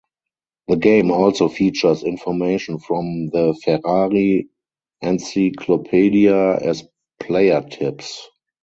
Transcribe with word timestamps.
The 0.67 0.77
game 0.77 1.11
also 1.11 1.47
features 1.47 2.01
information 2.03 2.79
from 2.79 3.27
the 3.27 3.55
Ferrari 3.63 4.49
Encyclopedia 5.01 6.55
as 6.57 6.83
player 7.19 7.61
tips. 7.61 8.27